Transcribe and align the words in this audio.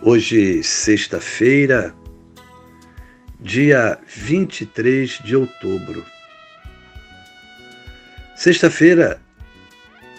Hoje, 0.00 0.62
sexta-feira, 0.62 1.92
dia 3.40 3.98
23 4.06 5.18
de 5.24 5.34
outubro. 5.34 6.06
Sexta-feira, 8.36 9.20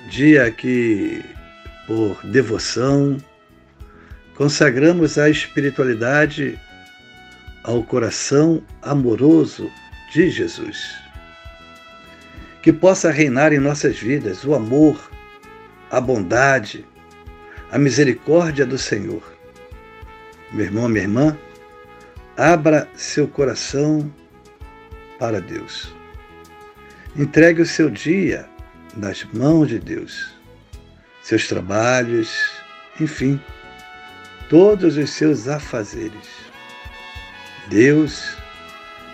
dia 0.10 0.52
que, 0.52 1.23
por 1.88 2.20
devoção, 2.26 3.16
consagramos 4.36 5.18
a 5.18 5.30
espiritualidade 5.30 6.59
ao 7.64 7.82
coração 7.82 8.62
amoroso 8.82 9.72
de 10.12 10.30
Jesus. 10.30 10.94
Que 12.62 12.73
possa 12.73 13.12
reinar 13.12 13.54
em 13.54 13.59
nossas 13.59 13.98
vidas 13.98 14.44
o 14.44 14.54
amor, 14.54 15.09
a 15.90 16.02
bondade, 16.02 16.86
a 17.72 17.78
misericórdia 17.78 18.66
do 18.66 18.78
Senhor 18.78 19.39
meu 20.52 20.66
irmão, 20.66 20.89
minha 20.89 21.03
irmã, 21.03 21.38
abra 22.36 22.88
seu 22.95 23.28
coração 23.28 24.11
para 25.19 25.39
Deus. 25.39 25.94
Entregue 27.16 27.61
o 27.61 27.66
seu 27.66 27.89
dia 27.89 28.50
nas 28.95 29.23
mãos 29.25 29.67
de 29.67 29.78
Deus, 29.78 30.33
seus 31.22 31.47
trabalhos, 31.47 32.52
enfim, 33.00 33.39
todos 34.50 34.97
os 34.97 35.09
seus 35.11 35.47
afazeres. 35.47 36.28
Deus 37.67 38.36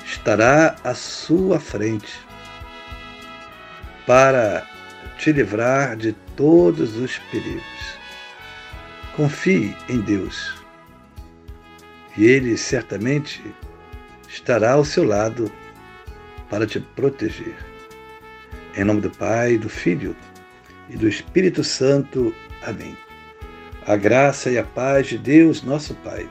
estará 0.05 0.75
à 0.83 0.93
sua 0.93 1.59
frente 1.59 2.13
para 4.05 4.65
te 5.17 5.33
livrar 5.33 5.97
de 5.97 6.13
todos 6.37 6.95
os 6.95 7.17
perigos. 7.31 7.63
Confie 9.15 9.75
em 9.89 9.99
Deus 9.99 10.64
e 12.17 12.25
Ele 12.25 12.57
certamente 12.57 13.41
estará 14.27 14.73
ao 14.73 14.85
seu 14.85 15.03
lado 15.03 15.51
para 16.49 16.65
te 16.65 16.79
proteger. 16.79 17.55
Em 18.75 18.83
nome 18.83 19.01
do 19.01 19.09
Pai, 19.09 19.57
do 19.57 19.69
Filho 19.69 20.15
e 20.89 20.97
do 20.97 21.07
Espírito 21.07 21.63
Santo. 21.63 22.33
Amém. 22.61 22.95
A 23.87 23.95
graça 23.95 24.49
e 24.49 24.57
a 24.57 24.63
paz 24.63 25.07
de 25.07 25.17
Deus, 25.17 25.61
nosso 25.61 25.93
Pai, 25.95 26.27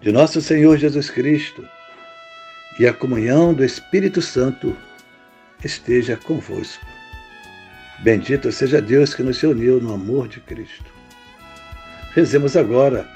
de 0.00 0.10
nosso 0.10 0.40
Senhor 0.40 0.76
Jesus 0.78 1.10
Cristo 1.10 1.66
e 2.78 2.86
a 2.86 2.92
comunhão 2.92 3.54
do 3.54 3.64
Espírito 3.64 4.20
Santo 4.20 4.76
esteja 5.62 6.16
convosco. 6.16 6.84
Bendito 8.00 8.50
seja 8.50 8.82
Deus 8.82 9.14
que 9.14 9.22
nos 9.22 9.42
uniu 9.42 9.80
no 9.80 9.94
amor 9.94 10.28
de 10.28 10.40
Cristo. 10.40 10.92
Rezemos 12.12 12.56
agora 12.56 13.08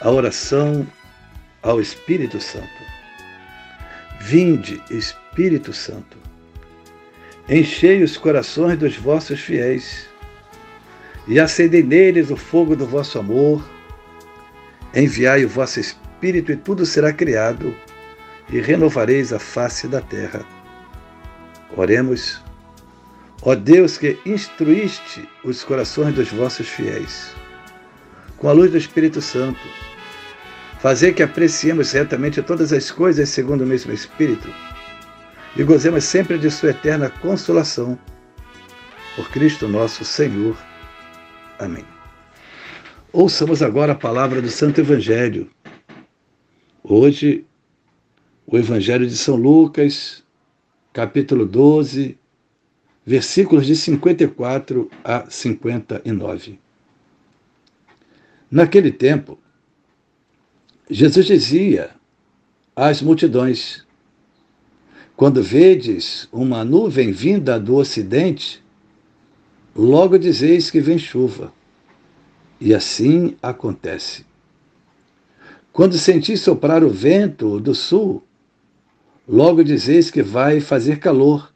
a 0.00 0.10
oração 0.10 0.86
ao 1.62 1.80
Espírito 1.80 2.40
Santo. 2.40 2.68
Vinde, 4.20 4.82
Espírito 4.90 5.72
Santo, 5.72 6.16
enchei 7.48 8.02
os 8.02 8.16
corações 8.16 8.78
dos 8.78 8.96
vossos 8.96 9.40
fiéis 9.40 10.06
e 11.26 11.38
acendei 11.38 11.82
neles 11.82 12.30
o 12.30 12.36
fogo 12.36 12.74
do 12.74 12.86
vosso 12.86 13.18
amor. 13.18 13.62
Enviai 14.94 15.44
o 15.44 15.48
vosso 15.48 15.80
Espírito 15.80 16.50
e 16.52 16.56
tudo 16.56 16.84
será 16.86 17.12
criado 17.12 17.74
e 18.48 18.60
renovareis 18.60 19.32
a 19.32 19.38
face 19.38 19.86
da 19.86 20.00
terra. 20.00 20.44
Oremos. 21.76 22.42
Ó 23.42 23.54
Deus 23.54 23.96
que 23.96 24.18
instruíste 24.26 25.26
os 25.42 25.64
corações 25.64 26.14
dos 26.14 26.30
vossos 26.30 26.68
fiéis, 26.68 27.34
com 28.36 28.50
a 28.50 28.52
luz 28.52 28.70
do 28.70 28.76
Espírito 28.76 29.22
Santo, 29.22 29.60
fazer 30.80 31.12
que 31.12 31.22
apreciemos 31.22 31.92
retamente 31.92 32.40
todas 32.42 32.72
as 32.72 32.90
coisas 32.90 33.28
segundo 33.28 33.64
o 33.64 33.66
mesmo 33.66 33.92
Espírito 33.92 34.48
e 35.56 35.62
gozemos 35.62 36.04
sempre 36.04 36.38
de 36.38 36.50
Sua 36.50 36.70
eterna 36.70 37.10
consolação. 37.10 37.98
Por 39.14 39.28
Cristo 39.30 39.68
nosso 39.68 40.04
Senhor. 40.04 40.56
Amém. 41.58 41.84
Ouçamos 43.12 43.60
agora 43.62 43.92
a 43.92 43.96
palavra 43.96 44.40
do 44.40 44.48
Santo 44.48 44.80
Evangelho. 44.80 45.50
Hoje, 46.82 47.44
o 48.46 48.56
Evangelho 48.56 49.06
de 49.06 49.16
São 49.16 49.36
Lucas, 49.36 50.24
capítulo 50.92 51.44
12, 51.44 52.16
versículos 53.04 53.66
de 53.66 53.76
54 53.76 54.88
a 55.04 55.28
59. 55.28 56.58
Naquele 58.50 58.92
tempo, 58.92 59.38
Jesus 60.92 61.26
dizia 61.26 61.90
às 62.74 63.00
multidões: 63.00 63.86
Quando 65.14 65.40
vedes 65.40 66.28
uma 66.32 66.64
nuvem 66.64 67.12
vinda 67.12 67.60
do 67.60 67.76
ocidente, 67.76 68.60
logo 69.74 70.18
dizeis 70.18 70.68
que 70.68 70.80
vem 70.80 70.98
chuva. 70.98 71.52
E 72.60 72.74
assim 72.74 73.36
acontece. 73.40 74.26
Quando 75.72 75.96
sentis 75.96 76.40
soprar 76.40 76.82
o 76.82 76.90
vento 76.90 77.60
do 77.60 77.74
sul, 77.74 78.24
logo 79.26 79.62
dizeis 79.62 80.10
que 80.10 80.24
vai 80.24 80.60
fazer 80.60 80.98
calor. 80.98 81.54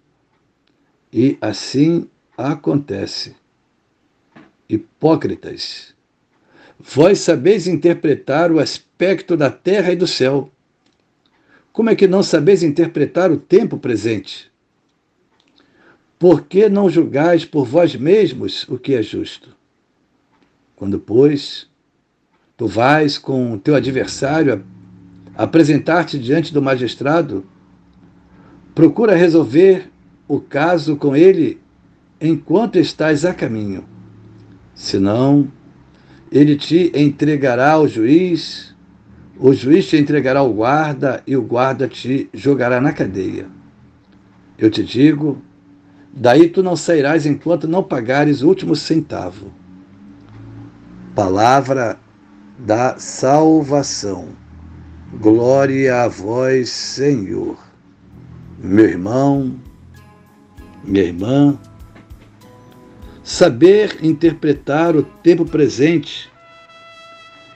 E 1.13 1.37
assim 1.41 2.09
acontece. 2.39 3.35
Hipócritas, 4.69 5.94
vós 6.79 7.21
sabeis 7.21 7.67
interpretar 7.67 8.51
o 8.51 8.59
aspecto 8.59 9.37
da 9.37 9.51
terra 9.51 9.93
e 9.93 9.97
do 9.97 10.07
céu. 10.07 10.51
Como 11.73 11.91
é 11.91 11.97
que 11.97 12.07
não 12.07 12.23
sabeis 12.23 12.63
interpretar 12.63 13.31
o 13.31 13.37
tempo 13.37 13.79
presente? 13.79 14.51
Por 16.19 16.43
que 16.43 16.69
não 16.69 16.89
julgais 16.89 17.45
por 17.45 17.65
vós 17.65 17.95
mesmos 17.97 18.67
o 18.69 18.79
que 18.79 18.95
é 18.95 19.03
justo? 19.03 19.55
Quando, 20.77 20.99
pois, 20.99 21.69
tu 22.57 22.67
vais 22.67 23.19
com 23.19 23.59
teu 23.59 23.75
adversário 23.75 24.65
apresentar-te 25.37 26.19
diante 26.19 26.53
do 26.53 26.63
magistrado, 26.63 27.45
procura 28.75 29.15
resolver 29.15 29.91
o 30.29 30.41
caso 30.41 30.97
com 30.97 31.17
ele 31.17 31.61
enquanto 32.21 32.79
estás 32.79 33.25
a 33.25 33.35
caminho. 33.35 33.85
Senão, 34.75 35.51
ele 36.35 36.57
te 36.57 36.93
entregará 36.95 37.73
ao 37.73 37.89
juiz 37.89 38.75
o 39.39 39.53
juiz 39.53 39.87
te 39.87 39.97
entregará 39.97 40.41
ao 40.41 40.53
guarda 40.53 41.23
e 41.27 41.37
o 41.37 41.43
guarda 41.43 41.89
te 41.89 42.29
jogará 42.33 42.81
na 42.81 42.93
cadeia. 42.93 43.47
Eu 44.57 44.71
te 44.71 44.85
digo, 44.85 45.43
daí 46.13 46.49
tu 46.49 46.63
não 46.63 46.77
sairás 46.77 47.27
enquanto 47.27 47.67
não 47.67 47.83
pagares 47.83 48.43
o 48.43 48.49
último 48.49 48.77
centavo. 48.77 49.53
Palavra 51.15 51.99
da 52.59 52.97
salvação. 52.97 54.29
Glória 55.21 56.03
a 56.03 56.09
vós, 56.09 56.69
Senhor. 56.69 57.59
Meu 58.59 58.85
irmão, 58.85 59.57
minha 60.85 61.05
irmã, 61.05 61.59
saber 63.25 63.99
interpretar 64.03 64.95
o 64.95 65.03
tempo 65.03 65.47
presente 65.47 66.31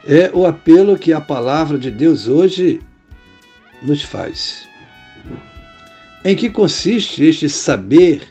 é 0.06 0.30
o 0.32 0.46
apelo 0.46 0.98
que 0.98 1.12
a 1.12 1.20
palavra 1.20 1.78
de 1.78 1.90
Deus 1.90 2.26
hoje 2.26 2.80
nos 3.82 4.02
faz. 4.02 4.66
Em 6.24 6.34
que 6.34 6.48
consiste 6.48 7.22
este 7.22 7.48
saber 7.50 8.22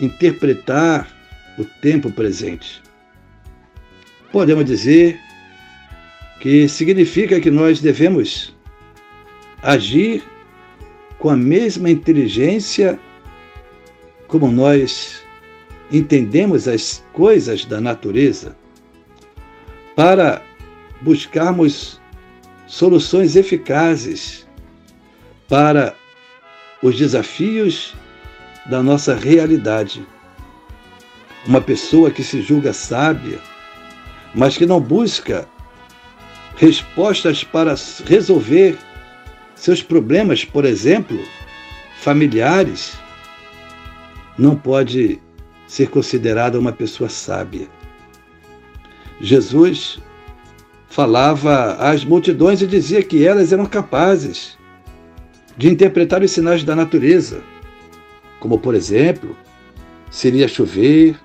interpretar 0.00 1.10
o 1.58 1.64
tempo 1.64 2.10
presente? 2.12 2.80
Podemos 4.30 4.64
dizer 4.64 5.18
que 6.40 6.68
significa 6.68 7.40
que 7.40 7.50
nós 7.50 7.80
devemos 7.80 8.54
agir 9.60 10.22
com 11.18 11.30
a 11.30 11.36
mesma 11.36 11.90
inteligência 11.90 12.98
como 14.28 14.50
nós 14.50 15.23
entendemos 15.90 16.66
as 16.66 17.04
coisas 17.12 17.64
da 17.64 17.80
natureza, 17.80 18.56
para 19.94 20.42
buscarmos 21.00 22.00
soluções 22.66 23.36
eficazes 23.36 24.46
para 25.48 25.94
os 26.82 26.96
desafios 26.96 27.94
da 28.66 28.82
nossa 28.82 29.14
realidade. 29.14 30.06
Uma 31.46 31.60
pessoa 31.60 32.10
que 32.10 32.24
se 32.24 32.40
julga 32.42 32.72
sábia, 32.72 33.38
mas 34.34 34.56
que 34.56 34.66
não 34.66 34.80
busca 34.80 35.46
respostas 36.56 37.44
para 37.44 37.74
resolver 38.06 38.78
seus 39.54 39.82
problemas, 39.82 40.44
por 40.44 40.64
exemplo, 40.64 41.18
familiares, 42.00 42.98
não 44.38 44.56
pode 44.56 45.20
ser 45.66 45.88
considerada 45.88 46.58
uma 46.58 46.72
pessoa 46.72 47.08
sábia. 47.08 47.68
Jesus 49.20 49.98
falava 50.88 51.74
às 51.74 52.04
multidões 52.04 52.62
e 52.62 52.66
dizia 52.66 53.02
que 53.02 53.26
elas 53.26 53.52
eram 53.52 53.66
capazes 53.66 54.56
de 55.56 55.68
interpretar 55.68 56.22
os 56.22 56.30
sinais 56.30 56.62
da 56.64 56.74
natureza, 56.74 57.42
como, 58.40 58.58
por 58.58 58.74
exemplo, 58.74 59.36
seria 60.10 60.46
chover, 60.46 61.16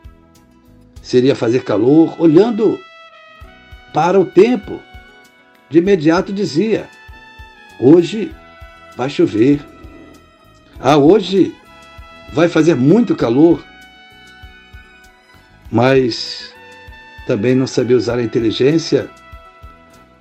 seria 1.01 1.35
fazer 1.35 1.63
calor, 1.63 2.15
olhando 2.19 2.79
para 3.93 4.19
o 4.19 4.25
tempo. 4.25 4.79
De 5.69 5.79
imediato 5.79 6.33
dizia: 6.33 6.87
hoje 7.79 8.33
vai 8.95 9.09
chover. 9.09 9.59
Ah, 10.79 10.97
hoje 10.97 11.53
vai 12.33 12.47
fazer 12.47 12.75
muito 12.75 13.15
calor. 13.15 13.63
Mas 15.71 16.53
também 17.27 17.53
não 17.53 17.67
sabia 17.67 17.95
usar 17.95 18.17
a 18.17 18.23
inteligência 18.23 19.09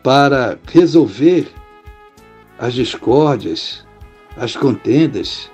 para 0.03 0.59
resolver 0.71 1.49
as 2.59 2.75
discórdias, 2.75 3.87
as 4.37 4.55
contendas, 4.55 5.51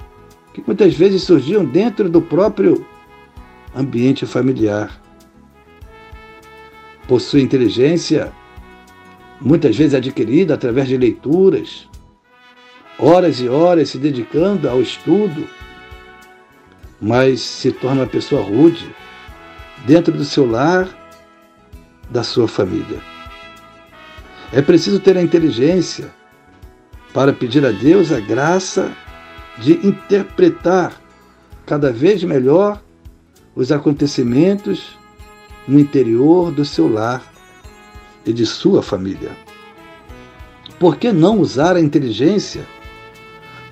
que 0.52 0.62
muitas 0.66 0.94
vezes 0.94 1.22
surgiam 1.22 1.64
dentro 1.64 2.08
do 2.08 2.20
próprio 2.20 2.84
ambiente 3.74 4.26
familiar. 4.26 5.00
Possui 7.06 7.42
inteligência, 7.42 8.32
muitas 9.40 9.76
vezes 9.76 9.94
adquirida 9.94 10.54
através 10.54 10.88
de 10.88 10.96
leituras, 10.96 11.88
horas 12.98 13.40
e 13.40 13.48
horas 13.48 13.90
se 13.90 13.98
dedicando 13.98 14.68
ao 14.68 14.80
estudo, 14.80 15.46
mas 17.00 17.40
se 17.40 17.70
torna 17.70 18.02
uma 18.02 18.06
pessoa 18.06 18.42
rude 18.42 18.88
dentro 19.84 20.12
do 20.12 20.24
seu 20.24 20.48
lar, 20.50 20.88
da 22.10 22.22
sua 22.22 22.48
família. 22.48 22.98
É 24.52 24.62
preciso 24.62 25.00
ter 25.00 25.16
a 25.16 25.22
inteligência 25.22 26.12
para 27.12 27.32
pedir 27.32 27.64
a 27.64 27.70
Deus 27.70 28.12
a 28.12 28.20
graça 28.20 28.92
de 29.58 29.86
interpretar 29.86 31.00
cada 31.66 31.92
vez 31.92 32.22
melhor 32.24 32.80
os 33.54 33.70
acontecimentos 33.70 34.96
no 35.66 35.78
interior 35.78 36.50
do 36.50 36.64
seu 36.64 36.92
lar 36.92 37.22
e 38.26 38.32
de 38.32 38.44
sua 38.44 38.82
família. 38.82 39.30
Por 40.78 40.96
que 40.96 41.12
não 41.12 41.38
usar 41.38 41.76
a 41.76 41.80
inteligência 41.80 42.66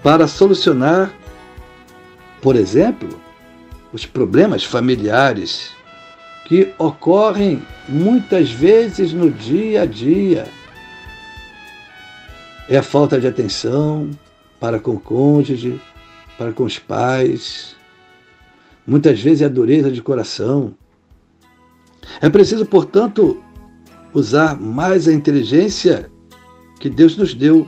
para 0.03 0.27
solucionar, 0.27 1.13
por 2.41 2.57
exemplo, 2.57 3.09
os 3.93 4.07
problemas 4.07 4.65
familiares 4.65 5.73
que 6.53 6.75
ocorrem 6.77 7.63
muitas 7.89 8.51
vezes 8.51 9.11
no 9.15 9.31
dia 9.31 9.85
a 9.85 9.87
dia? 9.87 10.47
É 12.69 12.77
a 12.77 12.83
falta 12.83 13.19
de 13.19 13.27
atenção 13.27 14.11
para 14.61 14.79
com 14.79 14.91
o 14.91 15.01
cônjuge, 15.01 15.81
para 16.37 16.53
com 16.53 16.65
os 16.65 16.79
pais. 16.79 17.75
Muitas 18.87 19.19
vezes 19.19 19.41
é 19.41 19.47
a 19.47 19.49
dureza 19.49 19.91
de 19.91 20.03
coração. 20.03 20.75
É 22.21 22.29
preciso, 22.29 22.67
portanto, 22.67 23.43
usar 24.13 24.55
mais 24.61 25.09
a 25.09 25.13
inteligência 25.15 26.13
que 26.79 26.91
Deus 26.91 27.17
nos 27.17 27.33
deu 27.33 27.67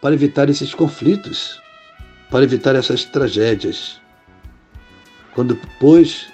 para 0.00 0.14
evitar 0.14 0.48
esses 0.48 0.72
conflitos, 0.72 1.60
para 2.30 2.42
evitar 2.42 2.74
essas 2.74 3.04
tragédias. 3.04 4.00
Quando, 5.34 5.58
pois, 5.78 6.31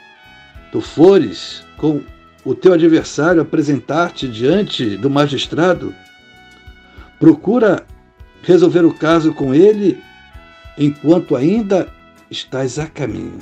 tu 0.72 0.80
fores 0.80 1.64
com 1.76 2.02
o 2.44 2.54
teu 2.54 2.72
adversário 2.72 3.42
apresentar-te 3.42 4.28
diante 4.28 4.96
do 4.96 5.10
magistrado, 5.10 5.94
Procura 7.18 7.84
resolver 8.42 8.84
o 8.84 8.94
caso 8.94 9.34
com 9.34 9.52
ele 9.52 10.00
enquanto 10.76 11.34
ainda 11.34 11.92
estás 12.30 12.78
a 12.78 12.86
caminho. 12.86 13.38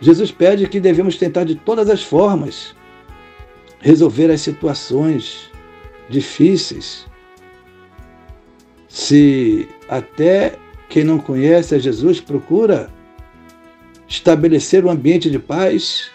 Jesus 0.00 0.32
pede 0.32 0.66
que 0.68 0.80
devemos 0.80 1.16
tentar 1.16 1.44
de 1.44 1.54
todas 1.54 1.88
as 1.88 2.02
formas 2.02 2.74
resolver 3.80 4.30
as 4.30 4.40
situações 4.40 5.50
difíceis. 6.08 7.06
Se 8.88 9.68
até 9.88 10.56
quem 10.88 11.04
não 11.04 11.18
conhece 11.18 11.74
a 11.74 11.78
Jesus 11.78 12.20
procura 12.20 12.90
estabelecer 14.08 14.84
um 14.84 14.90
ambiente 14.90 15.30
de 15.30 15.38
paz, 15.38 16.10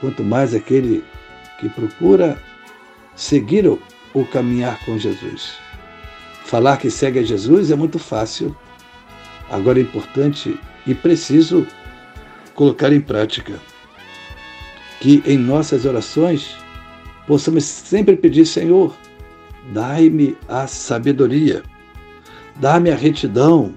quanto 0.00 0.22
mais 0.22 0.52
aquele 0.52 1.04
que 1.60 1.68
procura 1.68 2.36
seguir 3.14 3.66
o 3.68 4.24
caminhar 4.26 4.84
com 4.84 4.98
Jesus. 4.98 5.54
Falar 6.44 6.76
que 6.76 6.90
segue 6.90 7.20
a 7.20 7.22
Jesus 7.22 7.70
é 7.70 7.76
muito 7.76 7.98
fácil. 7.98 8.54
Agora 9.48 9.78
é 9.78 9.82
importante 9.82 10.58
e 10.86 10.94
preciso 10.94 11.66
colocar 12.54 12.92
em 12.92 13.00
prática. 13.00 13.58
Que 15.00 15.22
em 15.26 15.38
nossas 15.38 15.84
orações 15.84 16.56
possamos 17.26 17.64
sempre 17.64 18.16
pedir, 18.16 18.46
Senhor, 18.46 18.94
dai-me 19.72 20.36
a 20.48 20.66
sabedoria, 20.66 21.62
dá-me 22.56 22.90
a 22.90 22.96
retidão, 22.96 23.74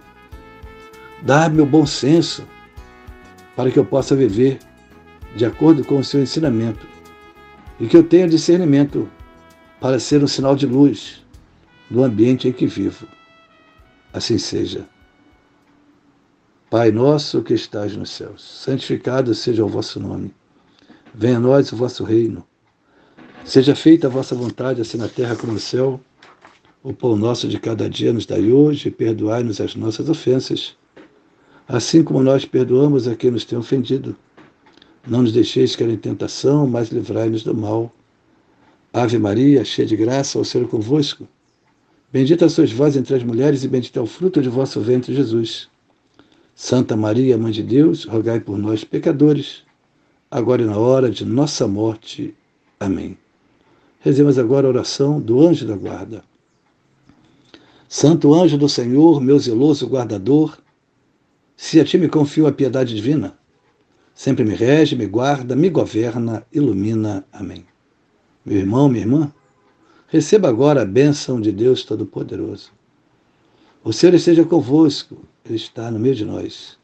dá-me 1.22 1.62
o 1.62 1.66
bom 1.66 1.86
senso, 1.86 2.48
para 3.58 3.72
que 3.72 3.80
eu 3.80 3.84
possa 3.84 4.16
viver 4.16 4.60
de 5.36 5.44
acordo 5.44 5.84
com 5.84 5.98
o 5.98 6.04
seu 6.04 6.22
ensinamento 6.22 6.88
e 7.80 7.88
que 7.88 7.98
eu 7.98 8.04
tenha 8.04 8.30
discernimento 8.30 9.10
para 9.82 10.00
ser 10.00 10.24
um 10.24 10.28
sinal 10.28 10.56
de 10.56 10.68
luz 10.68 11.26
no 11.90 12.04
ambiente 12.04 12.48
em 12.48 12.54
que 12.54 12.68
vivo. 12.68 13.08
Assim 14.14 14.38
seja. 14.38 14.88
Pai 16.70 16.92
nosso 16.92 17.42
que 17.42 17.56
estás 17.56 17.96
nos 17.96 18.12
céus, 18.12 18.44
santificado 18.44 19.34
seja 19.34 19.66
o 19.66 19.70
vosso 19.70 20.00
nome. 20.00 20.34
Venha 21.14 21.38
a 21.38 21.40
nós 21.40 21.72
o 21.72 21.76
vosso 21.76 22.04
reino. 22.04 22.46
Seja 23.44 23.76
feita 23.76 24.06
a 24.06 24.10
vossa 24.10 24.36
vontade, 24.36 24.82
assim 24.82 24.98
na 24.98 25.08
terra 25.08 25.36
como 25.36 25.54
no 25.54 25.60
céu. 25.60 26.00
O 26.84 26.94
pão 26.94 27.16
nosso 27.16 27.48
de 27.48 27.60
cada 27.60 27.90
dia 27.90 28.14
nos 28.14 28.26
dai 28.26 28.52
hoje, 28.52 28.90
e 28.90 28.92
perdoai-nos 28.92 29.60
as 29.60 29.74
nossas 29.76 30.10
ofensas, 30.10 30.76
assim 31.68 32.04
como 32.04 32.24
nós 32.24 32.46
perdoamos 32.46 33.08
a 33.08 33.16
quem 33.16 33.32
nos 33.32 33.44
tem 33.44 33.58
ofendido. 33.58 34.16
Não 35.06 35.22
nos 35.22 35.32
deixeis 35.32 35.76
cair 35.76 35.90
em 35.90 35.98
tentação, 35.98 36.68
mas 36.68 36.90
livrai-nos 36.90 37.44
do 37.44 37.54
mal. 37.54 37.94
Ave 38.94 39.18
Maria, 39.18 39.64
cheia 39.66 39.88
de 39.88 39.96
graça, 39.96 40.40
o 40.40 40.46
Senhor 40.46 40.66
é 40.66 40.68
convosco. 40.68 41.28
Bendita 42.12 42.48
sois 42.48 42.72
vós 42.72 42.96
entre 42.96 43.16
as 43.16 43.24
mulheres, 43.24 43.64
e 43.64 43.68
bendito 43.68 44.00
é 44.00 44.02
o 44.02 44.06
fruto 44.06 44.42
de 44.42 44.50
vosso 44.50 44.80
ventre, 44.80 45.14
Jesus. 45.14 45.70
Santa 46.56 46.96
Maria, 46.96 47.38
Mãe 47.38 47.52
de 47.52 47.62
Deus, 47.62 48.06
rogai 48.06 48.40
por 48.40 48.58
nós, 48.58 48.84
pecadores, 48.84 49.64
agora 50.32 50.62
e 50.62 50.66
na 50.66 50.78
hora 50.78 51.10
de 51.10 51.26
nossa 51.26 51.68
morte. 51.68 52.34
Amém. 52.80 53.18
Rezemos 54.00 54.40
agora 54.40 54.66
a 54.66 54.70
oração 54.70 55.20
do 55.20 55.46
anjo 55.46 55.68
da 55.68 55.76
guarda. 55.76 56.24
Santo 57.90 58.34
anjo 58.34 58.58
do 58.58 58.68
Senhor, 58.68 59.22
meu 59.22 59.38
zeloso 59.38 59.88
guardador, 59.88 60.58
se 61.58 61.80
a 61.80 61.84
ti 61.84 61.98
me 61.98 62.08
confio 62.08 62.46
a 62.46 62.52
piedade 62.52 62.94
divina, 62.94 63.36
sempre 64.14 64.46
me 64.46 64.54
rege, 64.54 64.96
me 64.96 65.08
guarda, 65.08 65.56
me 65.56 65.70
governa, 65.70 66.46
ilumina. 66.54 67.26
Amém. 67.34 67.66
Meu 68.46 68.60
irmão, 68.60 68.88
minha 68.88 69.04
irmã, 69.04 69.34
receba 70.08 70.48
agora 70.48 70.84
a 70.84 70.86
bênção 70.86 71.42
de 71.42 71.52
Deus 71.52 71.84
Todo-Poderoso. 71.84 72.72
O 73.84 73.92
Senhor 73.92 74.14
esteja 74.14 74.46
convosco, 74.46 75.18
Ele 75.44 75.56
está 75.56 75.90
no 75.90 75.98
meio 76.00 76.14
de 76.14 76.24
nós. 76.24 76.78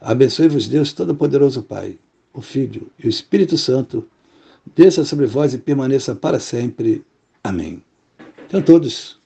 Abençoe-vos, 0.00 0.68
Deus 0.68 0.92
Todo-Poderoso, 0.94 1.62
Pai, 1.62 1.98
o 2.32 2.40
Filho 2.40 2.90
e 2.98 3.06
o 3.06 3.10
Espírito 3.10 3.58
Santo, 3.58 4.08
desça 4.74 5.04
sobre 5.04 5.26
vós 5.26 5.52
e 5.52 5.58
permaneça 5.58 6.14
para 6.14 6.40
sempre. 6.40 7.04
Amém. 7.42 7.84
Então, 8.46 8.62
todos, 8.62 9.20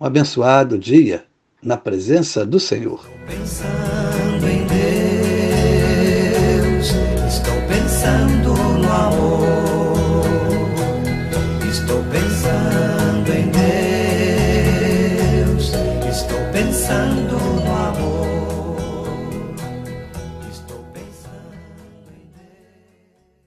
um 0.00 0.06
abençoado 0.06 0.78
dia 0.78 1.24
na 1.62 1.76
presença 1.76 2.46
do 2.46 2.58
Senhor. 2.58 3.06